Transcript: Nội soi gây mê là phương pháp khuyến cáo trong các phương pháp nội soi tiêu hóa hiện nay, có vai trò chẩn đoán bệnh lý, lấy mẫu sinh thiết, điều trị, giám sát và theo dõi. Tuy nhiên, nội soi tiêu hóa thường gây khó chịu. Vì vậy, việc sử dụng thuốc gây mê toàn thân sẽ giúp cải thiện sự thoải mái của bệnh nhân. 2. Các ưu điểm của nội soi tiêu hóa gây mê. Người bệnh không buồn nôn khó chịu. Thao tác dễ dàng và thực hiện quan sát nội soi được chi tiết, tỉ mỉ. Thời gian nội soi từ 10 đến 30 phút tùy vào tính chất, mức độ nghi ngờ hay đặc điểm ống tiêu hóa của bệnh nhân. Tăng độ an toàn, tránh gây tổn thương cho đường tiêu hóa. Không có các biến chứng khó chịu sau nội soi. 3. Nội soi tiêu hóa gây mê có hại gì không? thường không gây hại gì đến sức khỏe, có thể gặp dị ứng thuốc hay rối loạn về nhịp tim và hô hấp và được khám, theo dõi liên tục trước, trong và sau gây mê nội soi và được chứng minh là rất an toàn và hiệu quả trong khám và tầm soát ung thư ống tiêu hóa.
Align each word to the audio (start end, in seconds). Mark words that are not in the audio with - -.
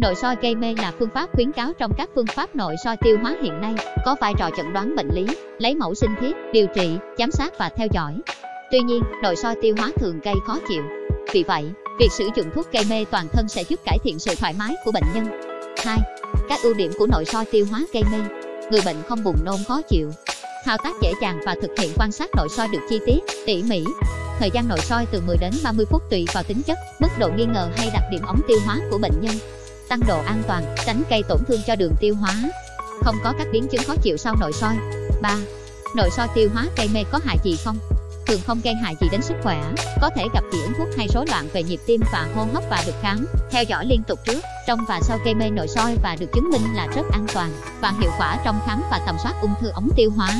Nội 0.00 0.14
soi 0.14 0.36
gây 0.42 0.54
mê 0.54 0.74
là 0.78 0.92
phương 0.98 1.08
pháp 1.14 1.30
khuyến 1.32 1.52
cáo 1.52 1.72
trong 1.72 1.92
các 1.98 2.10
phương 2.14 2.26
pháp 2.26 2.56
nội 2.56 2.74
soi 2.84 2.96
tiêu 2.96 3.18
hóa 3.22 3.36
hiện 3.42 3.60
nay, 3.60 3.74
có 4.04 4.16
vai 4.20 4.34
trò 4.38 4.50
chẩn 4.56 4.72
đoán 4.72 4.96
bệnh 4.96 5.08
lý, 5.08 5.26
lấy 5.58 5.74
mẫu 5.74 5.94
sinh 5.94 6.10
thiết, 6.20 6.36
điều 6.52 6.66
trị, 6.74 6.96
giám 7.18 7.30
sát 7.30 7.58
và 7.58 7.68
theo 7.76 7.88
dõi. 7.92 8.12
Tuy 8.70 8.78
nhiên, 8.80 9.02
nội 9.22 9.36
soi 9.36 9.54
tiêu 9.62 9.74
hóa 9.78 9.90
thường 9.96 10.20
gây 10.20 10.34
khó 10.46 10.58
chịu. 10.68 10.82
Vì 11.32 11.42
vậy, 11.42 11.64
việc 11.98 12.12
sử 12.12 12.28
dụng 12.36 12.46
thuốc 12.54 12.72
gây 12.72 12.84
mê 12.90 13.04
toàn 13.10 13.26
thân 13.32 13.48
sẽ 13.48 13.62
giúp 13.62 13.80
cải 13.84 13.98
thiện 14.04 14.18
sự 14.18 14.34
thoải 14.34 14.54
mái 14.58 14.74
của 14.84 14.92
bệnh 14.92 15.04
nhân. 15.14 15.26
2. 15.84 15.98
Các 16.48 16.58
ưu 16.62 16.74
điểm 16.74 16.92
của 16.98 17.06
nội 17.06 17.24
soi 17.24 17.44
tiêu 17.44 17.66
hóa 17.70 17.80
gây 17.92 18.02
mê. 18.12 18.18
Người 18.70 18.80
bệnh 18.84 19.02
không 19.08 19.24
buồn 19.24 19.36
nôn 19.44 19.56
khó 19.68 19.82
chịu. 19.82 20.10
Thao 20.64 20.76
tác 20.84 20.92
dễ 21.02 21.12
dàng 21.22 21.40
và 21.46 21.56
thực 21.62 21.70
hiện 21.78 21.90
quan 21.96 22.12
sát 22.12 22.30
nội 22.36 22.48
soi 22.56 22.68
được 22.72 22.80
chi 22.90 23.00
tiết, 23.06 23.20
tỉ 23.46 23.62
mỉ. 23.62 23.84
Thời 24.38 24.50
gian 24.50 24.68
nội 24.68 24.80
soi 24.80 25.06
từ 25.12 25.20
10 25.26 25.36
đến 25.36 25.52
30 25.64 25.86
phút 25.90 26.02
tùy 26.10 26.26
vào 26.34 26.42
tính 26.42 26.62
chất, 26.66 26.78
mức 27.00 27.08
độ 27.18 27.28
nghi 27.36 27.44
ngờ 27.44 27.68
hay 27.76 27.90
đặc 27.92 28.02
điểm 28.10 28.22
ống 28.26 28.40
tiêu 28.48 28.58
hóa 28.66 28.78
của 28.90 28.98
bệnh 28.98 29.20
nhân. 29.20 29.34
Tăng 29.88 30.00
độ 30.08 30.18
an 30.26 30.42
toàn, 30.46 30.74
tránh 30.86 31.02
gây 31.10 31.22
tổn 31.28 31.38
thương 31.48 31.60
cho 31.66 31.76
đường 31.76 31.94
tiêu 32.00 32.14
hóa. 32.14 32.34
Không 33.04 33.16
có 33.24 33.32
các 33.38 33.46
biến 33.52 33.68
chứng 33.68 33.82
khó 33.86 33.94
chịu 34.02 34.16
sau 34.16 34.36
nội 34.40 34.52
soi. 34.52 34.76
3. 35.22 35.36
Nội 35.96 36.10
soi 36.10 36.28
tiêu 36.34 36.48
hóa 36.54 36.66
gây 36.76 36.88
mê 36.94 37.04
có 37.12 37.20
hại 37.24 37.38
gì 37.44 37.56
không? 37.64 37.78
thường 38.26 38.40
không 38.46 38.60
gây 38.64 38.74
hại 38.74 38.96
gì 39.00 39.08
đến 39.12 39.22
sức 39.22 39.34
khỏe, 39.42 39.72
có 40.00 40.10
thể 40.16 40.24
gặp 40.34 40.44
dị 40.52 40.62
ứng 40.62 40.72
thuốc 40.78 40.88
hay 40.96 41.08
rối 41.08 41.24
loạn 41.28 41.48
về 41.52 41.62
nhịp 41.62 41.80
tim 41.86 42.00
và 42.12 42.28
hô 42.34 42.46
hấp 42.52 42.62
và 42.70 42.82
được 42.86 42.92
khám, 43.02 43.26
theo 43.50 43.64
dõi 43.64 43.86
liên 43.86 44.02
tục 44.08 44.18
trước, 44.24 44.40
trong 44.66 44.84
và 44.88 45.00
sau 45.02 45.18
gây 45.24 45.34
mê 45.34 45.50
nội 45.50 45.68
soi 45.68 45.96
và 46.02 46.16
được 46.20 46.26
chứng 46.32 46.50
minh 46.50 46.62
là 46.74 46.86
rất 46.86 47.02
an 47.12 47.26
toàn 47.34 47.50
và 47.80 47.92
hiệu 48.00 48.10
quả 48.18 48.38
trong 48.44 48.60
khám 48.66 48.82
và 48.90 49.00
tầm 49.06 49.16
soát 49.22 49.34
ung 49.42 49.54
thư 49.60 49.68
ống 49.68 49.88
tiêu 49.96 50.10
hóa. 50.16 50.30